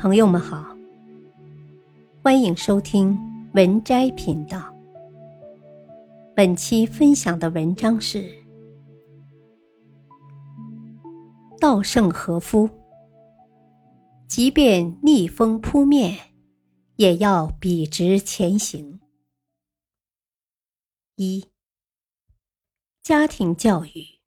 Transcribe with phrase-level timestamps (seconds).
[0.00, 0.64] 朋友们好，
[2.22, 3.18] 欢迎收听
[3.54, 4.72] 文摘频道。
[6.36, 8.32] 本期分享的文章是
[11.58, 12.70] 稻盛和夫：
[14.28, 16.16] 即便逆风扑面，
[16.94, 19.00] 也要笔直前行。
[21.16, 21.44] 一、
[23.02, 24.20] 家庭教育。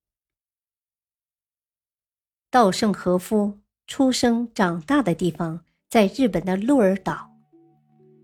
[2.49, 3.60] 稻盛和夫。
[3.93, 7.29] 出生长大的地方在日本的鹿儿岛，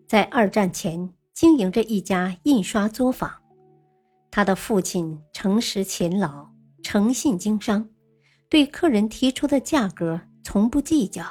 [0.08, 3.30] 在二战前经营着一家印刷作坊。
[4.32, 6.48] 他的父亲诚实勤劳、
[6.82, 7.90] 诚信经商，
[8.48, 11.26] 对客人提出的价格从不计较。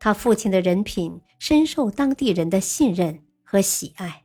[0.00, 4.24] 他父亲的人品深受当地人的信任和喜爱。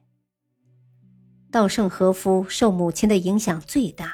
[1.52, 4.12] 稻盛和夫受母亲的影响最大，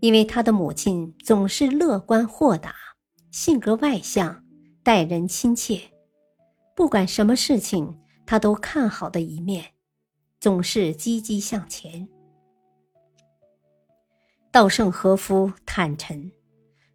[0.00, 2.74] 因为他的母亲总是乐观豁达。
[3.30, 4.42] 性格外向，
[4.82, 5.80] 待人亲切，
[6.74, 9.64] 不管什么事情，他都看好的一面，
[10.40, 12.08] 总是积极向前。
[14.50, 16.32] 稻盛和夫坦陈，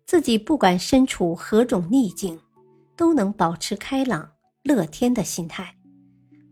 [0.06, 2.40] 自己不管身处何种逆境，
[2.96, 4.32] 都能保持开朗
[4.64, 5.78] 乐天的心态，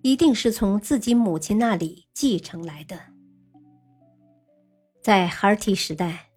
[0.03, 2.99] 一定是从自己母亲那里继承来的。
[5.01, 6.29] 在孩提时代，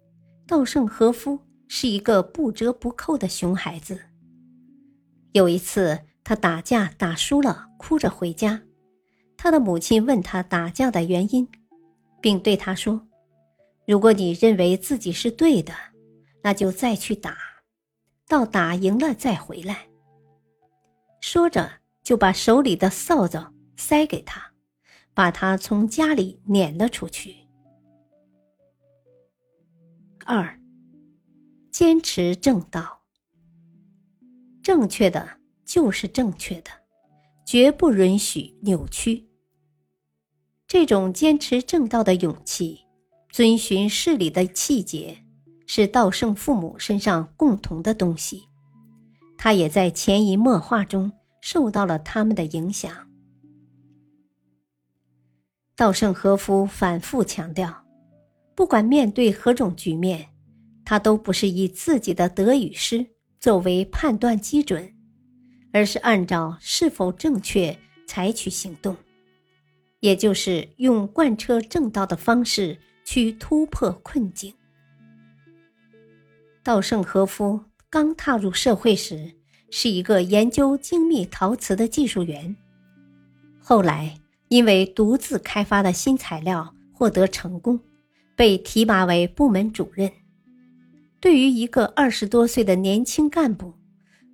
[0.47, 1.39] 稻盛和夫。
[1.67, 3.99] 是一个不折不扣的熊孩子。
[5.31, 8.61] 有一次，他打架打输了，哭着回家。
[9.37, 11.47] 他的母亲问他打架的原因，
[12.21, 13.05] 并对他说
[13.85, 15.73] ：“如果你认为自己是对的，
[16.41, 17.37] 那就再去打，
[18.27, 19.87] 到打赢了再回来。”
[21.19, 21.69] 说着，
[22.01, 24.53] 就把手里的扫帚塞给他，
[25.13, 27.35] 把他从家里撵了出去。
[30.25, 30.59] 二。
[31.77, 33.01] 坚持正道，
[34.63, 35.27] 正确的
[35.65, 36.71] 就是正确的，
[37.45, 39.27] 绝不允许扭曲。
[40.69, 42.79] 这种坚持正道的勇气，
[43.29, 45.21] 遵循事理的气节，
[45.67, 48.43] 是稻盛父母身上共同的东西。
[49.37, 52.89] 他也在潜移默化中受到了他们的影响。
[55.75, 57.83] 稻盛和夫反复强调，
[58.55, 60.29] 不管面对何种局面。
[60.85, 63.05] 他都不是以自己的得与失
[63.39, 64.93] 作为判断基准，
[65.73, 68.95] 而是按照是否正确采取行动，
[69.99, 74.53] 也就是用贯彻正道的方式去突破困境。
[76.63, 77.59] 稻盛和夫
[77.89, 79.31] 刚踏入社会时
[79.71, 82.55] 是一个研究精密陶瓷的技术员，
[83.59, 84.15] 后来
[84.47, 87.79] 因为独自开发的新材料获得成功，
[88.35, 90.11] 被提拔为部门主任。
[91.25, 93.73] 对于一个二十多岁的年轻干部，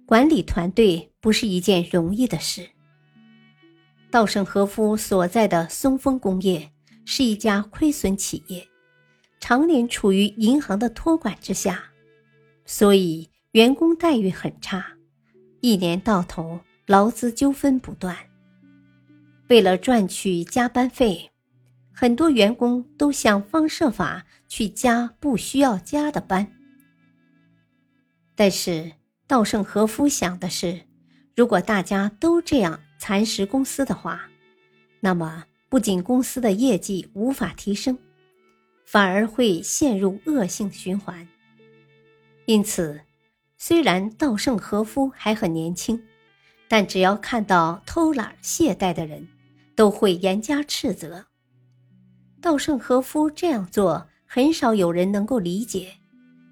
[0.05, 2.67] 管理团队不是一件容易的事。
[4.09, 6.69] 稻盛和夫所在的松风工业
[7.05, 8.67] 是一家亏损企业，
[9.39, 11.81] 常年处于银行的托管之下，
[12.65, 14.85] 所以员工待遇很差，
[15.61, 18.13] 一年到头劳资纠纷不断。
[19.47, 21.31] 为了赚取加班费，
[21.93, 26.45] 很多员工都想方设法去加不需要加的班。
[28.41, 28.91] 但是
[29.27, 30.81] 稻盛和夫想的是，
[31.35, 34.27] 如果大家都这样蚕食公司的话，
[34.99, 37.95] 那么不仅公司的业绩无法提升，
[38.83, 41.27] 反而会陷入恶性循环。
[42.45, 43.01] 因此，
[43.59, 46.01] 虽然稻盛和夫还很年轻，
[46.67, 49.27] 但只要看到偷懒懈怠的人，
[49.75, 51.27] 都会严加斥责。
[52.41, 55.93] 稻盛和夫这样做，很少有人能够理解。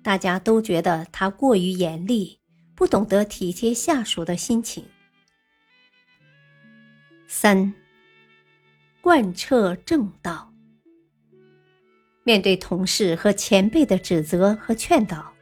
[0.02, 2.40] 大家都觉得他过于严厉，
[2.76, 4.86] 不懂得体贴下属的心情。
[7.28, 7.74] 三，
[9.02, 10.52] 贯彻正道。
[12.24, 15.34] 面对同事和前辈的指责和劝导，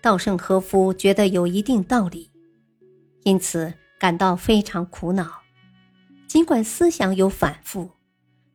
[0.00, 2.30] 稻盛和夫觉得有一定道理，
[3.24, 5.42] 因此感到非常苦恼。
[6.26, 7.90] 尽管思想有反复，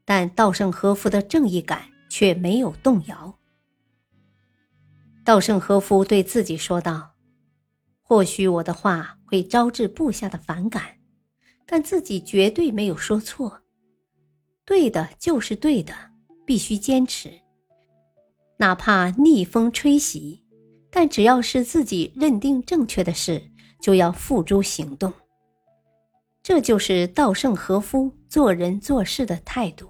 [0.06, 3.39] 但稻盛和夫的正义感却没有动摇。
[5.25, 7.14] 稻盛和夫对自己说道
[8.04, 10.84] ：“或许我的话会招致部下的反感，
[11.66, 13.62] 但自己绝对没有说错。
[14.66, 15.94] 对的就是对的，
[16.46, 17.31] 必须坚持，
[18.58, 20.44] 哪怕逆风吹袭。
[20.90, 23.42] 但只要是自己认定正确的事，
[23.81, 25.12] 就要付诸行动。
[26.44, 29.90] 这就是稻盛和夫做人做事的态度。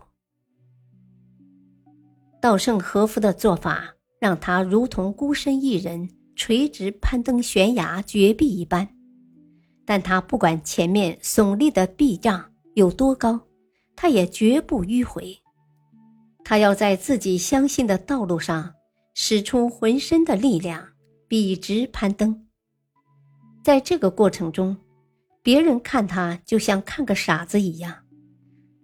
[2.39, 8.87] 稻盛和夫的做法。”让他如同孤身一人垂直攀登悬崖绝壁一般，
[9.83, 13.37] 但他不管前面耸立的壁障有多高，
[13.97, 15.37] 他也绝不迂回。
[16.41, 18.73] 他要在自己相信的道路上
[19.13, 20.81] 使出浑身的力量，
[21.27, 22.47] 笔直攀登。
[23.61, 24.77] 在这个过程中，
[25.41, 27.93] 别人看他就像看个傻子一样。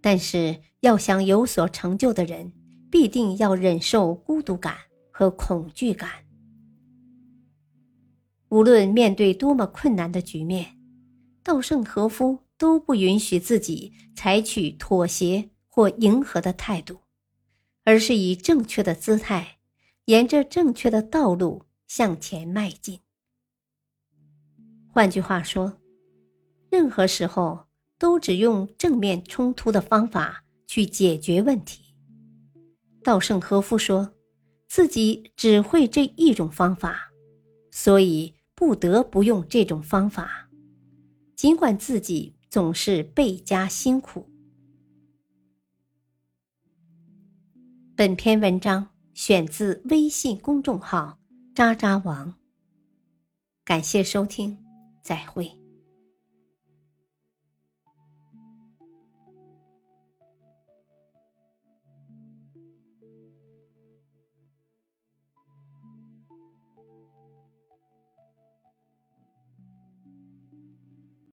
[0.01, 2.51] 但是，要想有所成就的人，
[2.91, 4.75] 必定要忍受孤独感
[5.19, 6.09] 和恐惧感。
[8.47, 10.77] 无论面对多么困难的局面，
[11.43, 16.99] 稻盛和夫都不允许自己采取妥协或迎合的态度，
[17.83, 19.57] 而是以正确的姿态，
[20.05, 23.01] 沿着正确的道路向前迈进。
[24.87, 25.81] 换句话说，
[26.71, 27.67] 任何时候。
[27.97, 31.93] 都只用正面冲突的方法去解决问题。
[33.03, 34.13] 稻盛和夫说，
[34.69, 37.11] 自己只会这一种方法，
[37.71, 40.47] 所以不得不用这种方法，
[41.35, 44.29] 尽管自己总是倍加辛苦。
[47.95, 51.17] 本篇文章选自微信公众号
[51.55, 52.35] “渣渣王”，
[53.65, 54.55] 感谢收听，
[55.01, 55.58] 再会。